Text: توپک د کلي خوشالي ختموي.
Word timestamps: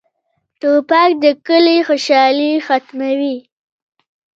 توپک 0.59 1.11
د 1.23 1.25
کلي 1.47 1.77
خوشالي 1.87 2.51
ختموي. 2.65 3.37